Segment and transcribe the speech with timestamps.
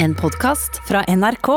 [0.00, 1.48] En podkast fra NRK.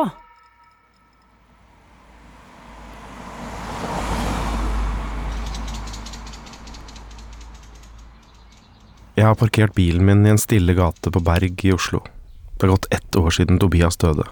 [9.14, 12.00] Jeg har parkert bilen min i en stille gate på Berg i Oslo.
[12.56, 14.26] Det har gått ett år siden Tobias døde.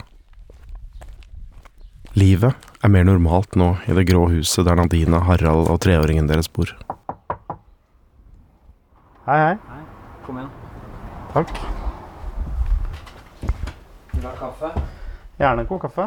[2.18, 6.50] Livet er mer normalt nå i det grå huset der Nadina, Harald og treåringen deres
[6.50, 6.74] bor.
[9.30, 9.54] Hei, hei.
[10.26, 10.50] Kom igjen.
[11.36, 11.79] Takk.
[14.20, 14.70] Vil du ha kaffe?
[15.40, 16.06] Gjerne god kaffe.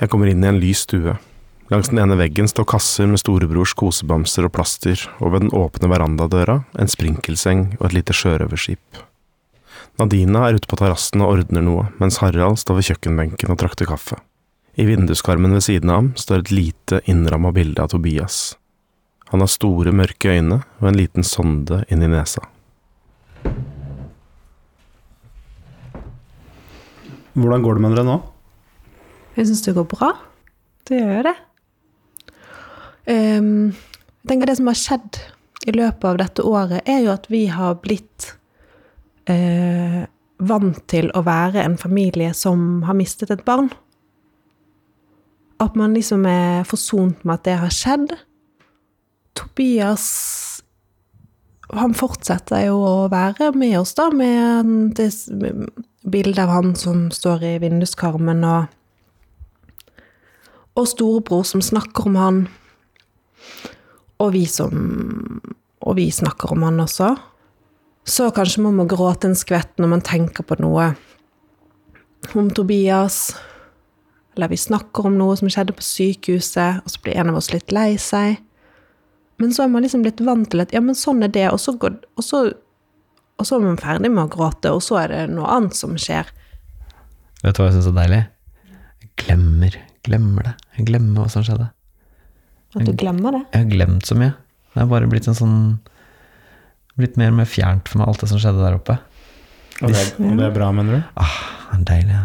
[0.00, 1.12] Jeg kommer inn i en lys stue.
[1.70, 5.90] Langs den ene veggen står kasser med storebrors kosebamser og plaster, og ved den åpne
[5.92, 8.98] verandadøra en sprinkelseng og et lite sjørøverskip.
[10.02, 13.86] Nadina er ute på terrassen og ordner noe, mens Harald står ved kjøkkenbenken og trakter
[13.86, 14.18] kaffe.
[14.74, 18.56] I vinduskarmen ved siden av ham står et lite, innramma bilde av Tobias.
[19.30, 22.42] Han har store, mørke øyne og en liten sonde inni nesa.
[27.36, 28.16] Hvordan går det med dere nå?
[29.36, 30.08] Jeg syns det går bra.
[30.88, 31.34] Det gjør det.
[33.06, 35.18] Um, jeg tenker Det som har skjedd
[35.68, 38.30] i løpet av dette året, er jo at vi har blitt
[39.28, 40.06] uh,
[40.38, 43.68] vant til å være en familie som har mistet et barn.
[45.60, 48.16] At man liksom er forsont med at det har skjedd.
[49.36, 50.06] Tobias
[51.74, 55.00] han fortsetter jo å være med oss, da, med
[56.06, 58.66] det bildet av han som står i vinduskarmen, og,
[60.78, 62.38] og storebror som snakker om han.
[64.22, 65.42] Og vi som
[65.86, 67.16] Og vi snakker om han også.
[68.04, 70.96] Så kanskje man må gråte en skvett når man tenker på noe
[72.34, 73.36] om Tobias.
[74.34, 77.52] Eller vi snakker om noe som skjedde på sykehuset, og så blir en av oss
[77.52, 78.40] litt lei seg.
[79.38, 81.60] Men så er man liksom blitt vant til at ja, men sånn er det, og
[81.60, 82.42] så, går, og så,
[83.36, 85.96] og så er man ferdig med å gråte, og så er det noe annet som
[86.00, 86.28] skjer.
[87.42, 88.22] Vet du hva jeg syns er deilig?
[89.02, 90.54] Jeg glemmer, glemmer det.
[90.78, 91.68] Jeg glemmer hva som skjedde.
[92.76, 93.42] At du glemmer det.
[93.52, 94.32] Jeg har glemt så mye.
[94.72, 95.60] Det er bare blitt en sånn
[96.96, 98.94] Blitt mer og mer fjernt for meg, alt det som skjedde der oppe.
[99.84, 101.10] Og det, og det er bra, mener du?
[101.20, 101.34] Ah,
[101.68, 102.16] det er deilig.
[102.16, 102.24] Ja.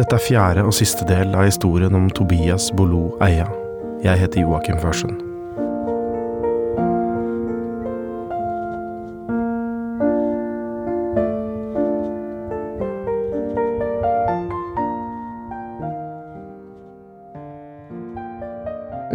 [0.00, 3.46] Dette er fjerde og siste del av historien om Tobias Bolo Eia.
[4.00, 5.18] Jeg heter Joakim Førsund.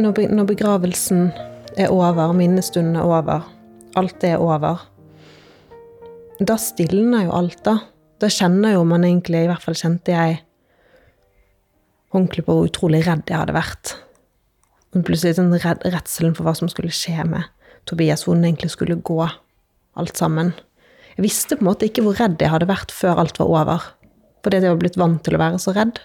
[0.05, 1.31] Når, begravelsen
[1.81, 3.49] er over, minnestunden er over,
[3.97, 4.85] alt er over,
[6.37, 7.79] da stilner jo alt, da.
[8.21, 10.43] Da kjenner jo man egentlig, i hvert fall kjente jeg,
[12.13, 13.97] ordentlig på hvor utrolig redd jeg hadde vært.
[14.95, 17.49] Plutselig den redselen for hva som skulle skje med
[17.89, 19.19] Tobias, hvor den egentlig skulle gå,
[19.99, 20.53] alt sammen.
[21.15, 23.89] Jeg visste på en måte ikke hvor redd jeg hadde vært før alt var over.
[24.43, 25.99] Fordi jeg var blitt vant til å være så redd.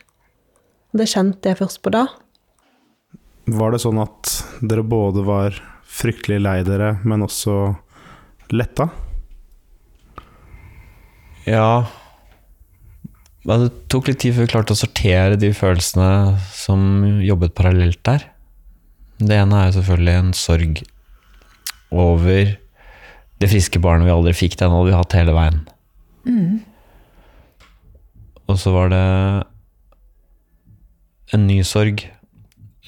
[0.90, 2.06] Og det kjente jeg først på da.
[3.50, 5.56] Var det sånn at dere både var
[5.90, 7.56] fryktelig lei dere, men også
[8.54, 8.88] letta?
[11.48, 11.86] Ja
[13.48, 16.82] Men Det tok litt tid før vi klarte å sortere de følelsene som
[17.24, 18.26] jobbet parallelt der.
[19.20, 20.82] Det ene er jo selvfølgelig en sorg
[21.92, 22.54] over
[23.40, 24.56] det friske barnet vi aldri fikk.
[24.60, 25.60] Den hadde vi hatt hele veien.
[28.48, 29.04] Og så var det
[31.36, 32.02] en ny sorg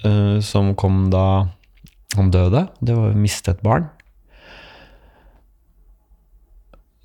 [0.05, 1.27] uh, som kom da
[2.17, 2.67] han døde.
[2.81, 3.87] Det var å miste et barn.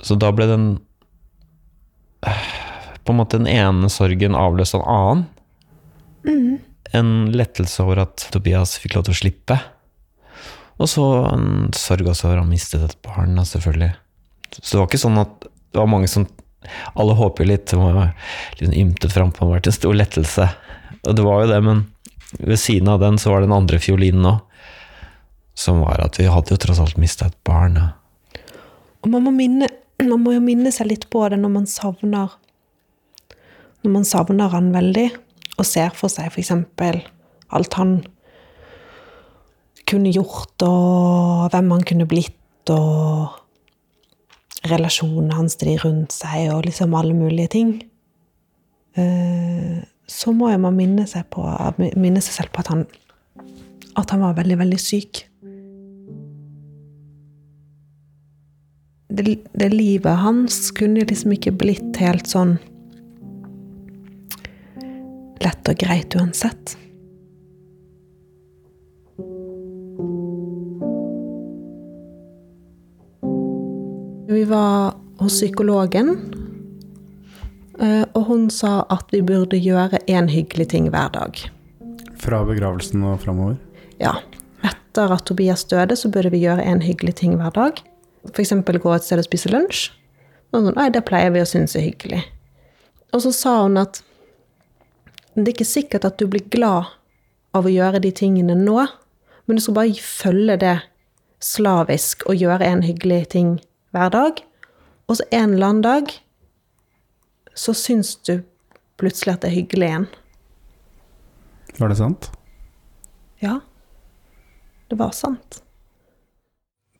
[0.04, 0.68] Så da ble den
[2.22, 5.26] på en måte den ene sorgen avløst av en annen.
[6.96, 9.58] En lettelse over at Tobias fikk lov til å slippe.
[10.78, 13.94] Og så en sorg også over at han mistet et barn, da, selvfølgelig.
[14.60, 16.28] Så det var ikke sånn at det var mange som
[17.00, 18.10] Alle håper jo litt, det var
[18.60, 20.48] litt på ymtet frampå, vært en stor lettelse.
[21.08, 21.86] Og det var jo det, men
[22.44, 24.42] ved siden av den så var det den andre fiolinen òg.
[25.58, 27.78] Som var at vi hadde jo tross alt mista et barn.
[27.80, 28.42] Ja.
[29.02, 29.70] Og man må, minne,
[30.04, 32.34] man må jo minne seg litt på det når man savner
[33.86, 35.08] Når man savner han veldig,
[35.58, 36.52] og ser for seg f.eks.
[37.50, 37.98] alt han
[39.88, 46.66] kunne gjort, og hvem han kunne blitt, og relasjonene hans til de rundt seg, og
[46.68, 47.78] liksom alle mulige ting.
[48.98, 51.44] Eh, Så må man minne seg, på,
[51.78, 52.86] minne seg selv på at han,
[53.98, 55.28] at han var veldig, veldig syk.
[59.18, 62.58] det, det livet hans kunne liksom ikke blitt helt sånn
[65.48, 66.76] lett og greit uansett.
[74.28, 76.10] Vi var hos psykologen,
[77.80, 81.40] eh, og hun sa at vi burde gjøre én hyggelig ting hver dag.
[82.22, 83.56] Fra begravelsen og framover?
[84.04, 84.18] Ja.
[84.68, 87.80] Etter at Tobias døde, så burde vi gjøre én hyggelig ting hver dag.
[88.34, 88.52] F.eks.
[88.52, 89.88] gå et sted og spise lunsj.
[90.52, 92.22] Sånn, Nei, det pleier vi å synes er hyggelig.
[93.16, 94.02] Og så sa hun at
[95.46, 96.94] det er ikke sikkert at du blir glad
[97.58, 98.86] av å gjøre de tingene nå,
[99.46, 100.76] men du skal bare følge det
[101.44, 103.52] slavisk og gjøre en hyggelig ting
[103.96, 104.42] hver dag.
[105.08, 106.12] Og så en eller annen dag
[107.58, 108.42] så syns du
[108.98, 110.08] plutselig at det er hyggelig igjen.
[111.78, 112.32] Var det sant?
[113.44, 113.60] Ja,
[114.90, 115.62] det var sant.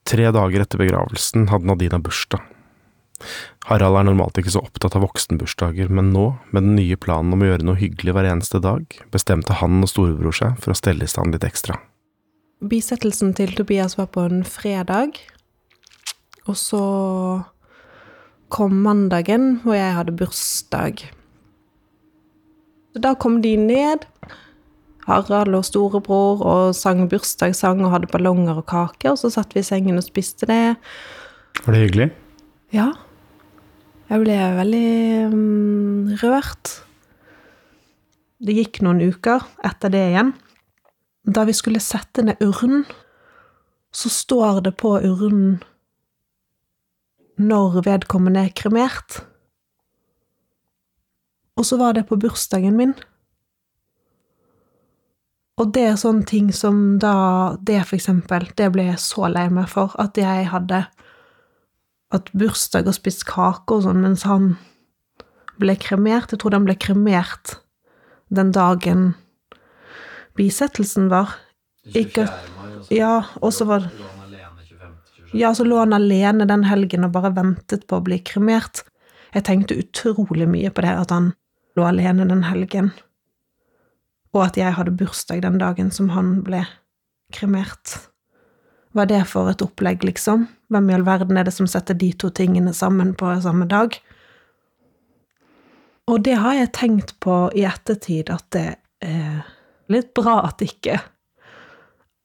[0.08, 2.46] Tre dager etter begravelsen hadde Nadina bursdag.
[3.68, 7.44] Harald er normalt ikke så opptatt av voksenbursdager, men nå, med den nye planen om
[7.44, 11.08] å gjøre noe hyggelig hver eneste dag, bestemte han og storebror seg for å stelle
[11.08, 11.80] i stand litt ekstra.
[12.64, 15.20] Bisettelsen til Tobias var på en fredag,
[16.48, 16.84] og så
[18.54, 21.04] kom mandagen hvor jeg hadde bursdag.
[22.94, 24.08] Så da kom de ned,
[25.08, 29.64] Harald og storebror, og sang bursdagssang og hadde ballonger og kake, og så satt vi
[29.64, 30.78] i sengen og spiste det.
[31.66, 32.10] Var det hyggelig?
[32.76, 32.90] Ja.
[34.08, 34.90] Jeg ble veldig
[35.34, 36.70] mm, rørt.
[38.40, 40.30] Det gikk noen uker etter det igjen.
[41.28, 42.86] Da vi skulle sette ned urnen,
[43.92, 45.58] så står det på urnen
[47.38, 49.20] når vedkommende er kremert.
[51.60, 52.96] Og så var det på bursdagen min.
[55.58, 59.50] Og det er sånne ting som da Det, for eksempel, det ble jeg så lei
[59.52, 59.92] meg for.
[60.00, 60.86] At jeg hadde
[62.14, 64.56] hatt bursdag og spist kake og sånn, mens han
[65.60, 66.32] ble kremert.
[66.32, 67.58] Jeg trodde han ble kremert
[68.34, 69.14] den dagen
[70.38, 71.36] bisettelsen var.
[71.96, 72.28] Ikke
[72.92, 73.92] Ja, og så var
[75.34, 78.84] Ja, så lå han alene den helgen og bare ventet på å bli kremert.
[79.34, 81.34] Jeg tenkte utrolig mye på det, at han
[81.76, 82.94] lå alene den helgen.
[84.34, 86.64] Og at jeg hadde bursdag den dagen som han ble
[87.36, 88.08] kremert.
[88.96, 90.48] Hva er det for et opplegg, liksom?
[90.72, 93.96] Hvem i all verden er det som setter de to tingene sammen på samme dag?
[96.08, 98.68] Og det har jeg tenkt på i ettertid, at det
[99.04, 99.46] er
[99.92, 100.98] litt bra at ikke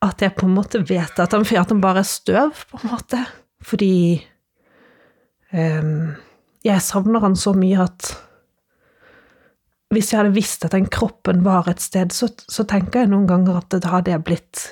[0.03, 2.91] At jeg på en måte vet at han, at han bare er støv, på en
[2.91, 3.21] måte.
[3.63, 4.19] Fordi
[5.53, 6.17] um,
[6.67, 8.11] jeg savner han så mye at
[9.93, 13.29] hvis jeg hadde visst at den kroppen var et sted, så, så tenker jeg noen
[13.29, 14.63] ganger at det hadde jeg blitt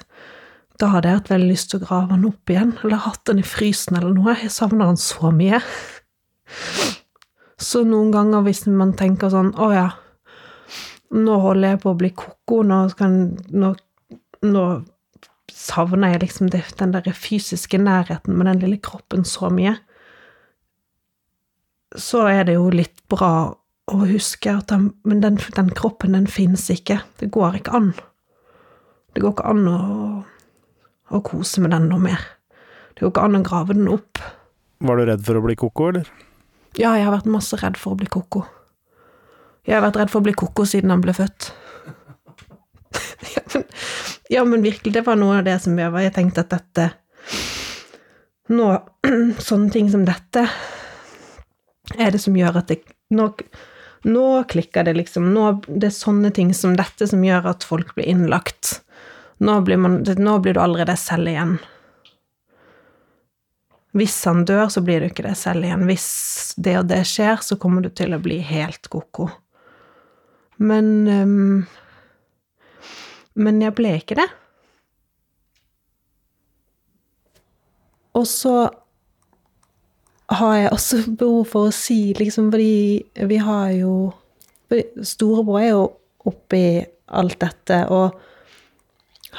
[0.80, 3.42] Da hadde jeg hatt veldig lyst til å grave han opp igjen, eller hatt den
[3.42, 4.36] i frysen eller noe.
[4.40, 5.60] Jeg savner han så mye.
[7.60, 9.88] Så noen ganger hvis man tenker sånn Å ja,
[11.12, 12.80] nå holder jeg på å bli ko-ko, nå,
[13.52, 13.74] nå,
[14.46, 14.64] nå,
[15.60, 19.76] savner jeg liksom det, den der fysiske nærheten med den lille kroppen så mye.
[21.98, 23.50] Så er det jo litt bra
[23.90, 27.00] å huske at den, men den, den kroppen, den finnes ikke.
[27.18, 27.90] Det går ikke an.
[29.10, 29.78] Det går ikke an å,
[31.10, 32.22] å kose med den noe mer.
[32.94, 34.20] Det går ikke an å grave den opp.
[34.80, 36.08] Var du redd for å bli ko-ko, eller?
[36.78, 38.44] Ja, jeg har vært masse redd for å bli ko-ko.
[39.66, 41.50] Jeg har vært redd for å bli ko-ko siden han ble født.
[43.34, 43.66] ja, men,
[44.32, 46.86] ja, men, virkelig, det var noe av det som jeg var Jeg tenkte at dette
[48.50, 48.66] Nå,
[49.48, 50.42] sånne ting som dette
[51.94, 52.80] er det som gjør at det
[53.14, 53.28] Nå,
[54.06, 55.32] nå klikker det, liksom.
[55.34, 58.76] Nå, det er sånne ting som dette som gjør at folk blir innlagt.
[59.40, 61.54] Nå blir, man, nå blir du aldri deg selv igjen.
[63.96, 65.86] Hvis han dør, så blir du ikke deg selv igjen.
[65.88, 66.08] Hvis
[66.60, 69.30] det og det skjer, så kommer du til å bli helt ko-ko.
[70.60, 71.64] Men um,
[73.40, 74.28] Men jeg ble ikke det.
[78.18, 78.54] Og så
[80.30, 83.94] har jeg også behov for å si, liksom, fordi vi har jo
[84.70, 85.86] Storebror er jo
[86.30, 86.78] oppi
[87.18, 88.20] alt dette, og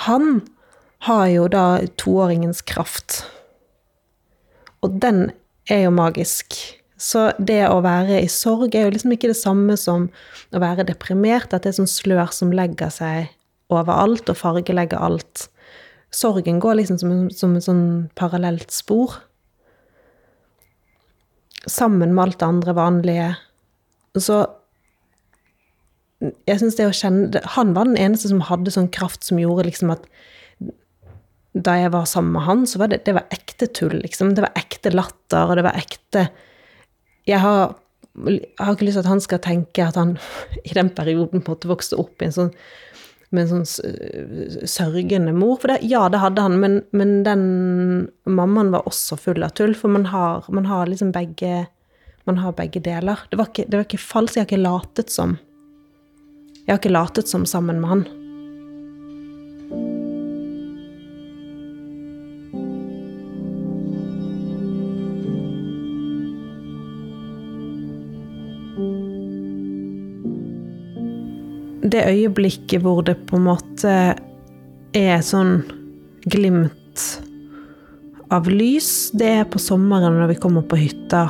[0.07, 0.41] han
[1.07, 1.65] har jo da
[1.99, 3.23] toåringens kraft.
[4.85, 5.31] Og den
[5.69, 6.55] er jo magisk.
[7.01, 10.09] Så det å være i sorg er jo liksom ikke det samme som
[10.53, 13.31] å være deprimert, at det er sånn slør som legger seg
[13.73, 15.47] overalt og fargelegger alt.
[16.13, 17.85] Sorgen går liksom som, som et sånn
[18.19, 19.15] parallelt spor.
[21.65, 23.29] Sammen med alt det andre vanlige.
[24.19, 24.43] Så
[26.21, 29.65] jeg synes det å kjenne Han var den eneste som hadde sånn kraft som gjorde
[29.65, 30.03] liksom at
[31.51, 34.29] da jeg var sammen med han, så var det, det var ekte tull, liksom.
[34.37, 36.29] Det var ekte latter, og det var ekte
[37.27, 37.73] jeg har,
[38.25, 40.15] jeg har, ikke lyst til at han skal tenke at han
[40.69, 42.55] i den perioden måte vokste opp i en sånn
[43.31, 45.53] med en sånn sørgende mor.
[45.61, 47.43] For det, ja, det hadde han, men, men den
[48.27, 51.67] mammaen var også full av tull, for man har, man har liksom begge
[52.29, 53.17] Man har begge deler.
[53.31, 54.35] Det var ikke, det ikke falskt.
[54.37, 55.39] Jeg har ikke latet som
[56.65, 58.09] Jeg har ikke latet som sammen med han.
[71.91, 73.93] det øyeblikket hvor det på en måte
[74.95, 75.61] er sånn
[76.29, 77.05] glimt
[78.31, 81.25] av lys, det er på sommeren når vi kommer på hytta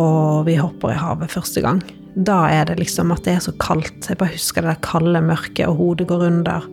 [0.00, 1.82] og vi hopper i havet første gang.
[2.14, 4.08] Da er det liksom at det er så kaldt.
[4.10, 6.66] Jeg bare husker det der kalde mørket, og hodet går under,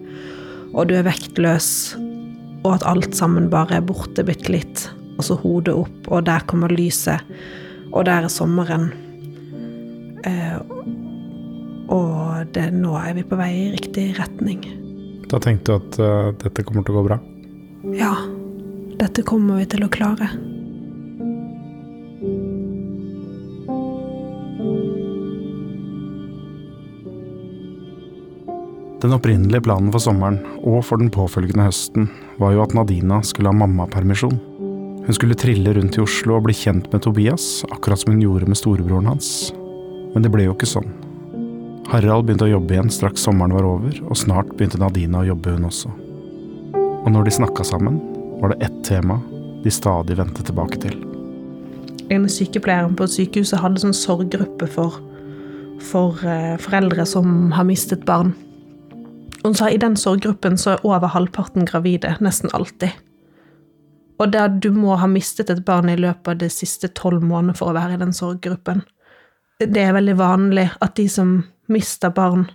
[0.74, 1.70] og du er vektløs,
[2.66, 4.88] og at alt sammen bare er borte bitte litt.
[5.18, 7.22] Og så hodet opp, og der kommer lyset,
[7.94, 8.90] og der er sommeren.
[10.28, 10.58] Eh,
[11.94, 14.66] og det, nå er vi på vei i riktig retning.
[15.32, 17.18] Da tenkte du at uh, dette kommer til å gå bra?
[17.96, 18.14] Ja,
[19.00, 20.30] dette kommer vi til å klare.
[29.08, 32.10] Den opprinnelige planen for sommeren, og for den påfølgende høsten,
[32.42, 34.34] var jo at Nadina skulle ha mammapermisjon.
[35.06, 38.50] Hun skulle trille rundt i Oslo og bli kjent med Tobias, akkurat som hun gjorde
[38.52, 39.54] med storebroren hans.
[40.12, 40.90] Men det ble jo ikke sånn.
[41.88, 45.54] Harald begynte å jobbe igjen straks sommeren var over, og snart begynte Nadina å jobbe,
[45.56, 45.92] hun også.
[46.76, 48.02] Og når de snakka sammen,
[48.42, 49.22] var det ett tema
[49.64, 50.98] de stadig vendte tilbake til.
[52.12, 55.00] En sykepleier på sykehuset hadde sånn sorggruppe for,
[55.94, 58.36] for eh, foreldre som har mistet barn.
[59.44, 62.96] Hun sa i den sorggruppen så er over halvparten gravide, nesten alltid.
[64.18, 67.58] Og der du må ha mistet et barn i løpet av de siste tolv månedene
[67.58, 68.82] for å være i den sorggruppen.
[69.62, 71.38] Det er veldig vanlig at de som
[71.72, 72.48] mister barn,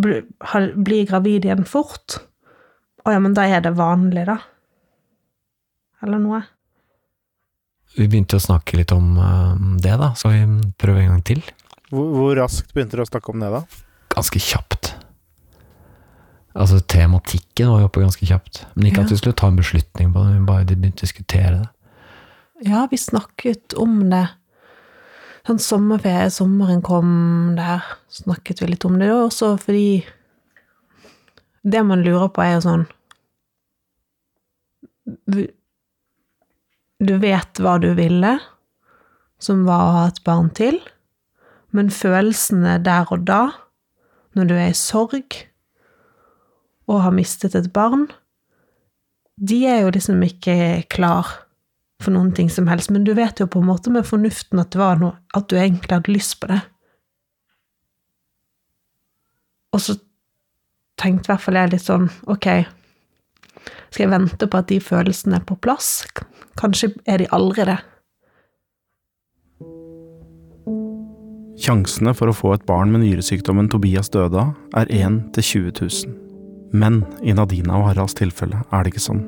[0.00, 0.24] blir,
[1.06, 2.18] gravide igjen fort.
[3.04, 4.38] Å ja, men da er det vanlig, da.
[6.04, 6.40] Eller noe.
[7.94, 9.52] Vi begynte å snakke litt om eh,
[9.84, 10.10] det, da.
[10.18, 11.44] Skal vi prøve en gang til?
[11.92, 13.62] Hvor, hvor raskt begynte dere å snakke om det, da?
[14.16, 14.83] Ganske kjapt.
[16.54, 18.64] Altså, tematikken var jo oppe ganske kjapt.
[18.76, 19.04] Men ikke Ja.
[19.04, 21.68] at vi skulle ta en beslutning på det, vi bare begynte å diskutere det.
[22.68, 24.28] Ja, vi snakket om det.
[25.46, 29.08] Sånn sommerferie, sommeren kom der, snakket vi litt om det.
[29.08, 30.04] Det var også fordi
[31.66, 32.86] Det man lurer på, er jo sånn
[37.04, 38.38] Du vet hva du ville,
[39.42, 40.78] som var å ha et barn til,
[41.72, 43.50] men følelsene der og da,
[44.36, 45.48] når du er i sorg
[46.90, 48.08] og har mistet et barn,
[49.36, 51.30] de er jo liksom ikke klar
[52.02, 54.72] for noen ting som helst, men du vet jo på en måte med fornuften at
[54.74, 56.60] det var noe, at du egentlig hadde lyst på det.
[59.74, 59.96] Og så
[61.00, 62.48] tenkte i hvert fall jeg litt sånn, ok,
[63.88, 66.04] skal jeg vente på at de følelsene er på plass?
[66.60, 67.80] Kanskje er de aldri det.
[71.64, 75.80] Sjansene for å få et barn med nyresykdommen Tobias døde av, er 1 til 20
[75.80, 76.23] 000.
[76.74, 79.22] Men i Nadina og Haralds tilfelle er det ikke sånn.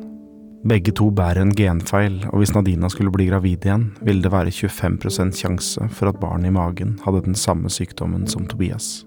[0.67, 4.51] Begge to bærer en genfeil, og hvis Nadina skulle bli gravid igjen, ville det være
[4.51, 9.05] 25% sjanse for at barnet i magen hadde den samme sykdommen som Tobias.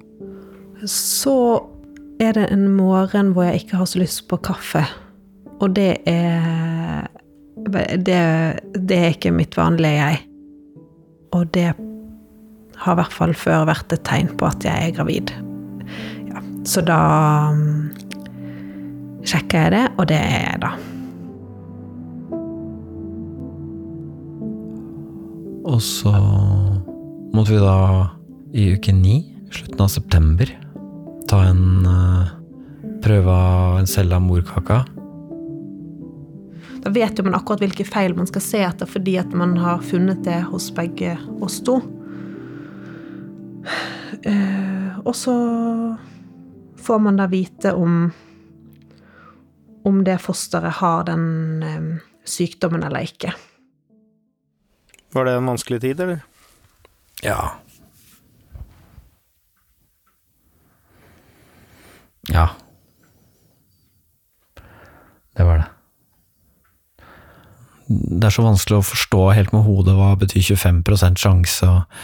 [0.87, 1.35] Så
[2.23, 4.85] er det en morgen hvor jeg ikke har så lyst på kaffe.
[5.59, 7.07] Og det er
[7.69, 8.15] Det,
[8.87, 10.19] det er ikke mitt vanlige jeg.
[11.35, 11.73] Og det
[12.79, 15.33] har i hvert fall før vært et tegn på at jeg er gravid.
[16.31, 17.01] Ja, så da
[19.27, 20.71] sjekker jeg det, og det er jeg, da.
[25.69, 26.13] Og så
[27.35, 27.75] måtte vi da
[28.57, 29.21] i uke ni,
[29.53, 30.49] slutten av september,
[31.29, 32.31] ta en uh,
[33.03, 34.81] prøve av en celle av morkaka.
[36.79, 39.83] Da vet jo man akkurat hvilke feil man skal se etter, fordi at man har
[39.85, 41.77] funnet det hos begge oss to.
[44.25, 45.35] Uh, og så
[46.79, 48.09] får man da vite om
[49.87, 51.87] om det fosteret har den eh,
[52.27, 53.33] sykdommen eller ikke.
[55.15, 56.21] Var det en vanskelig tid, eller?
[57.25, 57.51] Ja.
[62.29, 62.49] Ja.
[65.37, 65.67] Det var det.
[67.89, 70.83] Det er så vanskelig å forstå helt med hodet hva betyr 25
[71.17, 72.03] sjanse og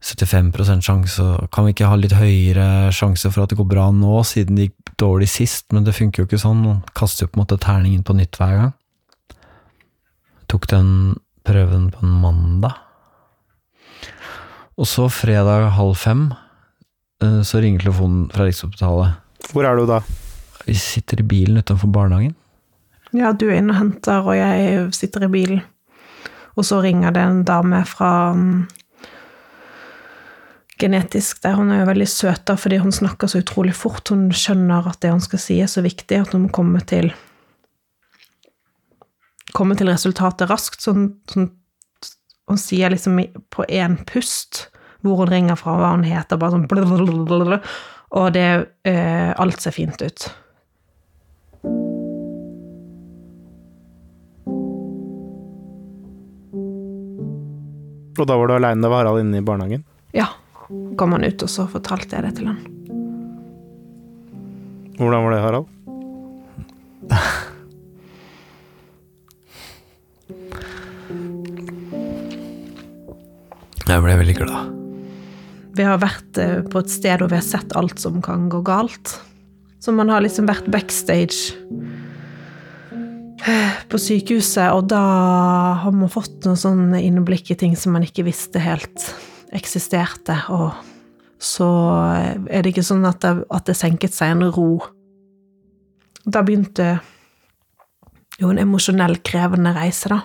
[0.00, 1.24] 75 sjanse.
[1.52, 4.70] Kan vi ikke ha litt høyere sjanse for at det går bra nå, siden det
[4.70, 5.66] gikk dårlig sist?
[5.72, 6.62] Men det funker jo ikke sånn.
[6.64, 8.72] Man kaster jo på en måte terningen på nytt hver gang.
[10.50, 10.88] Tok den
[11.46, 12.78] prøven på en mandag.
[14.80, 16.30] Og så fredag halv fem
[17.20, 19.20] eh, så ringer telefonen fra Rikshospitalet.
[19.52, 20.00] Hvor er du da?
[20.64, 22.32] Vi sitter i bilen utenfor barnehagen.
[23.16, 25.62] Ja, du er inne og henter, og jeg sitter i bilen.
[26.56, 28.68] Og så ringer det en dame fra mm,
[30.80, 31.58] Genetisk der.
[31.58, 34.08] Hun er jo veldig søt, da, fordi hun snakker så utrolig fort.
[34.12, 37.12] Hun skjønner at det hun skal si, er så viktig, at hun må komme til
[39.50, 40.78] Komme til resultatet raskt.
[40.78, 41.48] Så hun, hun,
[42.46, 43.18] hun sier liksom
[43.50, 44.68] på én pust
[45.02, 47.58] hvor hun ringer fra, hva hun heter, bare sånn blablabla,
[48.20, 48.46] Og det
[48.86, 50.28] eh, Alt ser fint ut.
[58.20, 59.86] Og da var du aleine, var Harald inne i barnehagen?
[60.12, 60.28] Ja.
[60.70, 62.60] Kom han ut, og så fortalte jeg det til han.
[65.00, 65.66] Hvordan var det, Harald?
[73.90, 74.76] Jeg ble veldig glad.
[75.74, 78.60] Vi har vært eh, på et sted hvor vi har sett alt som kan gå
[78.66, 79.16] galt.
[79.82, 81.56] Så man har liksom vært backstage
[83.48, 85.00] eh, på sykehuset, og da
[85.82, 89.08] har man fått noe sånn innblikk i ting som man ikke visste helt
[89.56, 90.36] eksisterte.
[90.54, 90.72] Og
[91.40, 91.68] så
[92.50, 94.72] er det ikke sånn at det, at det senket seg en ro.
[96.24, 96.98] Da begynte
[98.40, 100.20] jo en emosjonell krevende reise, da.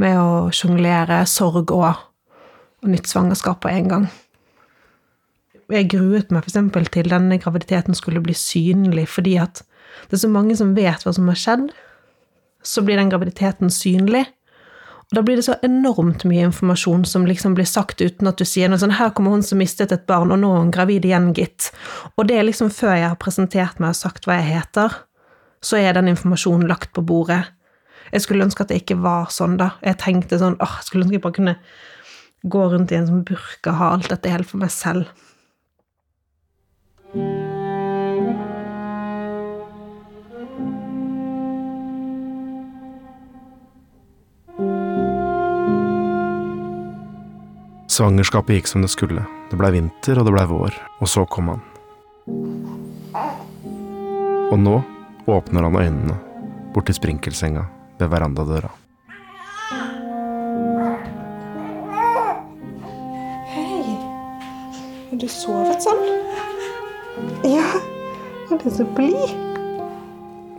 [0.00, 1.88] Med å sjonglere sorg og,
[2.80, 4.10] og nytt svangerskap på en gang.
[5.70, 6.90] Jeg gruet meg f.eks.
[6.90, 9.62] til denne graviditeten skulle bli synlig, fordi at
[10.08, 11.68] det er så mange som vet hva som har skjedd.
[12.66, 14.24] Så blir den graviditeten synlig.
[15.10, 18.70] Da blir det så enormt mye informasjon som liksom blir sagt uten at du sier
[18.70, 21.34] noe sånn 'Her kommer hun som mistet et barn, og nå er hun gravid igjen,
[21.34, 21.72] gitt'.
[22.16, 24.94] Og det er liksom før jeg har presentert meg og sagt hva jeg heter,
[25.60, 27.44] så er den informasjonen lagt på bordet.
[28.12, 29.72] Jeg skulle ønske at det ikke var sånn, da.
[29.82, 31.56] Jeg tenkte sånn åh, jeg skulle ønske jeg bare kunne
[32.46, 35.06] gå rundt i en sånn burka, ha alt dette helt for meg selv.
[47.90, 49.24] Svangerskapet gikk som det skulle.
[49.50, 50.76] Det blei vinter, og det blei vår.
[51.02, 51.62] Og så kom han.
[54.50, 54.76] Og nå
[55.26, 56.18] åpner han øynene
[56.70, 57.64] borti sprinkelsenga
[57.98, 58.70] ved verandadøra.
[63.50, 63.98] Hei.
[65.10, 66.06] Har du sovet sånn?
[67.50, 67.66] Ja.
[68.50, 69.34] Er du så blid?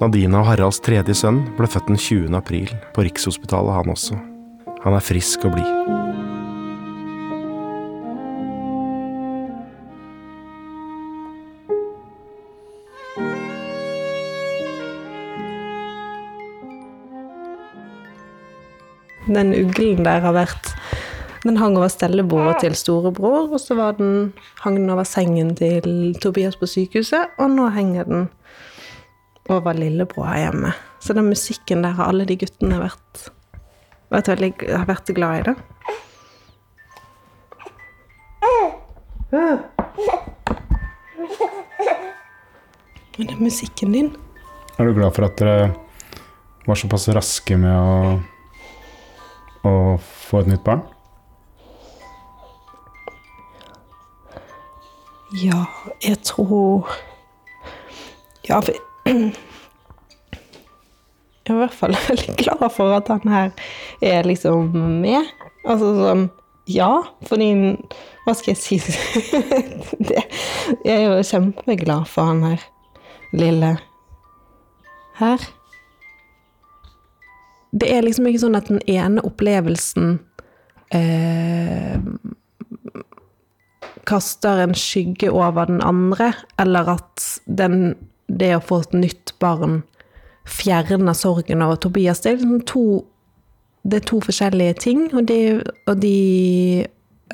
[0.04, 2.36] Nadina og Haralds tredje sønn ble født den 20.
[2.36, 4.20] april på Rikshospitalet, han også.
[4.84, 6.11] Han er frisk og blid.
[19.32, 20.74] Den uglen der har vært
[21.42, 26.54] Den hang over stellebordet til storebror, og så den, hang den over sengen til Tobias
[26.60, 28.28] på sykehuset, og nå henger den
[29.50, 30.74] over lillebror her hjemme.
[31.02, 33.32] Så den musikken der har alle de guttene vært,
[34.14, 35.56] vært veldig, har vært glad i, da.
[43.18, 44.14] Men det er musikken din.
[44.78, 45.72] Er du glad for at dere
[46.68, 48.20] var såpass raske med å,
[49.68, 50.82] å få et nytt barn?
[55.32, 55.64] Ja,
[56.04, 56.90] jeg tror
[58.50, 58.74] Ja, for
[61.42, 63.50] Jeg er i hvert fall veldig glad for at han her
[64.06, 64.70] er liksom
[65.02, 65.30] med.
[65.66, 66.28] Altså sånn
[66.70, 66.92] Ja,
[67.28, 67.48] fordi
[68.26, 68.78] Hva skal jeg si?
[70.12, 70.22] Det,
[70.86, 72.68] jeg er jo kjempeglad for han her
[73.34, 73.78] lille
[75.18, 75.44] her.
[77.72, 80.18] Det er liksom ikke sånn at den ene opplevelsen
[80.92, 82.00] eh,
[84.08, 87.96] kaster en skygge over den andre, eller at den,
[88.28, 89.82] det å få et nytt barn
[90.50, 92.24] fjerner sorgen over Tobias.
[92.24, 92.86] Det er liksom to,
[93.88, 95.42] det er to forskjellige ting, og de,
[95.88, 96.18] og de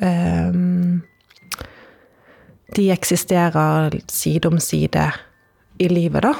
[0.02, 0.58] eh,
[2.76, 5.06] De eksisterer side om side
[5.80, 6.34] i livet, da.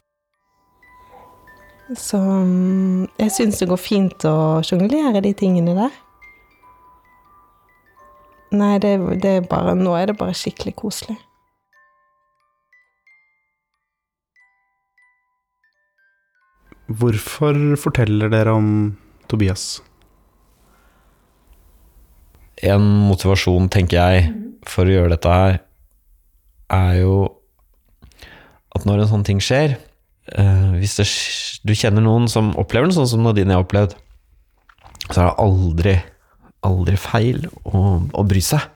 [1.97, 5.95] Så mm, jeg syns det går fint å sjonglere de tingene der.
[8.53, 11.17] Nei, det, det er bare, nå er det bare skikkelig koselig.
[16.89, 18.71] Hvorfor forteller dere om
[19.29, 19.83] Tobias?
[22.65, 24.31] En motivasjon, tenker jeg,
[24.69, 25.61] for å gjøre dette her,
[26.73, 27.13] er jo
[28.77, 29.77] at når en sånn ting skjer
[30.35, 31.07] eh, Hvis det,
[31.69, 33.97] du kjenner noen som opplever den sånn som Nadine har opplevd,
[35.09, 35.95] så er det aldri,
[36.67, 38.67] aldri feil å, å bry seg.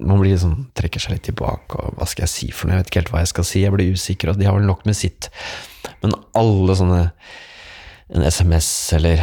[0.00, 2.78] man blir liksom, trekker seg litt tilbake, og hva skal jeg si for noe?
[2.78, 4.68] Jeg vet ikke helt hva jeg skal si, jeg blir usikker, og de har vel
[4.68, 5.28] nok med sitt.
[6.02, 7.04] Men alle sånne
[8.10, 9.20] En SMS eller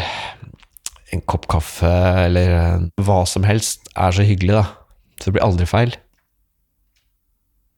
[1.12, 1.90] en kopp kaffe
[2.22, 4.64] eller eh, hva som helst er så hyggelig, da.
[5.20, 5.98] Så det blir aldri feil.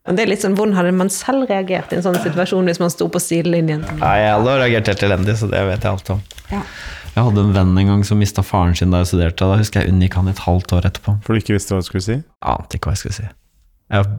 [0.10, 2.80] Og Det er litt sånn, Hvordan hadde man selv reagert i en sånn situasjon hvis
[2.82, 3.84] man sto på sidelinjen?
[4.00, 6.24] Nei, jeg hadde reagert helt elendig, så det vet jeg alt om.
[6.50, 6.64] Ja.
[7.14, 9.46] Jeg hadde en venn en gang som mista faren sin da jeg studerte.
[9.46, 11.14] Da husker jeg unngikk han et halvt år etterpå.
[11.26, 12.18] For du ikke visste hva du skulle si?
[12.42, 13.30] Ante ikke hva jeg skulle si.
[13.94, 14.10] Jeg,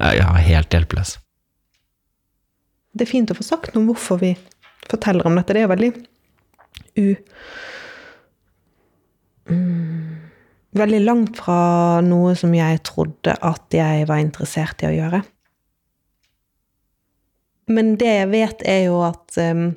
[0.00, 1.14] jeg er helt hjelpeløs.
[2.94, 4.32] Det er fint å få sagt noe om hvorfor vi
[4.88, 5.52] forteller om dette.
[5.52, 5.92] Det er jo veldig
[6.96, 7.06] u...
[9.52, 10.13] Mm,
[10.74, 15.22] veldig langt fra noe som jeg trodde at jeg var interessert i å gjøre.
[17.74, 19.70] Men det jeg vet, er jo at um,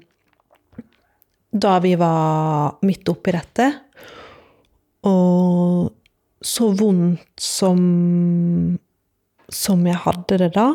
[1.55, 3.69] da vi var midt oppi dette,
[5.07, 5.93] og
[6.43, 7.79] så vondt som
[9.47, 10.71] som jeg hadde det da,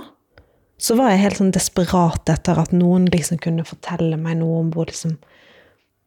[0.80, 4.72] så var jeg helt sånn desperat etter at noen liksom kunne fortelle meg noe om
[4.74, 5.18] hvor liksom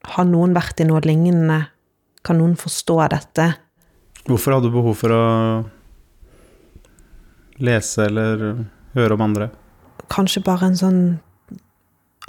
[0.05, 1.63] Har noen vært i noe lignende?
[2.21, 3.47] Kan noen forstå dette?
[4.25, 5.25] Hvorfor hadde du behov for å
[7.61, 9.51] lese eller høre om andre?
[10.09, 10.99] Kanskje bare en sånn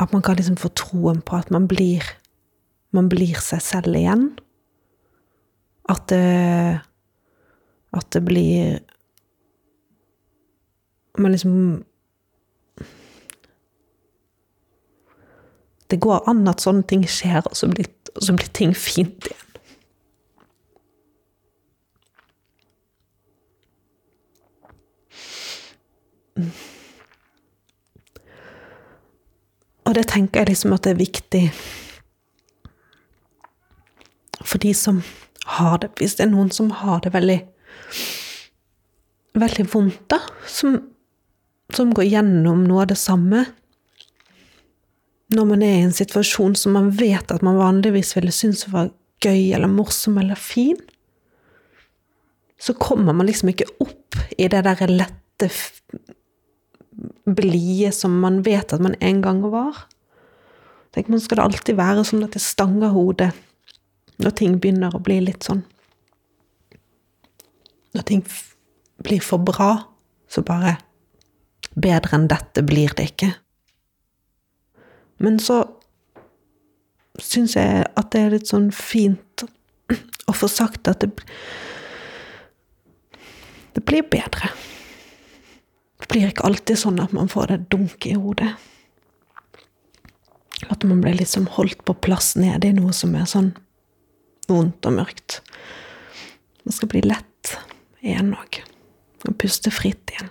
[0.01, 2.05] At man kan liksom få troen på at man blir
[2.93, 4.29] Man blir seg selv igjen.
[5.89, 6.81] At det
[7.97, 8.79] At det blir
[11.17, 11.85] Man liksom
[15.89, 19.29] Det går an at sånne ting skjer, og så blir, og så blir ting fint
[19.31, 19.46] igjen.
[29.87, 31.45] Og det tenker jeg liksom at det er viktig
[34.47, 35.03] for de som
[35.47, 37.39] har det Hvis det er noen som har det veldig
[39.37, 40.19] veldig vondt, da,
[40.49, 40.79] som,
[41.75, 43.45] som går gjennom noe av det samme.
[45.35, 48.93] Når man er i en situasjon som man vet at man vanligvis ville synes var
[49.25, 50.79] gøy eller morsom eller fin,
[52.57, 55.51] så kommer man liksom ikke opp i det der lette
[57.25, 59.87] blide som man vet at man en gang var.
[60.95, 63.33] Tenk, man skal det alltid være sånn at det stanger hodet
[64.23, 65.61] når ting begynner å bli litt sånn
[67.97, 68.23] Når ting
[69.05, 69.71] blir for bra,
[70.29, 70.79] så bare
[71.77, 73.29] Bedre enn dette blir det ikke.
[75.21, 75.59] Men så
[77.21, 79.45] syns jeg at det er litt sånn fint
[80.25, 81.11] å få sagt at det
[83.77, 84.49] Det blir bedre.
[86.07, 88.53] Det blir ikke alltid sånn at man får det dunk i hodet.
[90.71, 93.51] At man blir liksom holdt på plass nede i noe som er sånn
[94.47, 95.41] vondt og mørkt.
[96.63, 97.57] Det skal bli lett
[98.07, 98.61] igjen òg.
[99.27, 100.31] Og puste fritt igjen.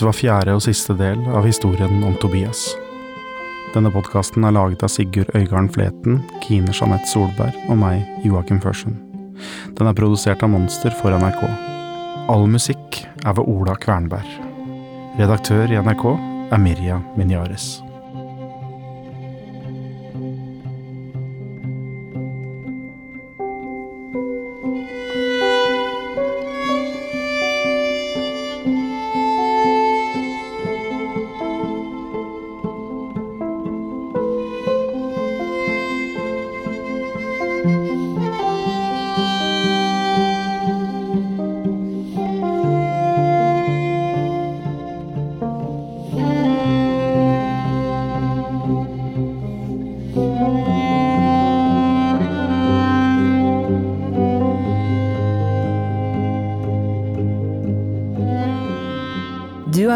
[0.00, 2.62] Dette var fjerde og siste del av historien om Tobias.
[3.74, 8.96] Denne podkasten er laget av Sigurd Øygarden Fleten, Kine Jeanette Solberg og meg, Joakim Førsund.
[9.76, 11.44] Den er produsert av Monster for NRK.
[12.32, 14.40] All musikk er ved Ola Kvernberg.
[15.20, 17.68] Redaktør i NRK er Mirja Minyares.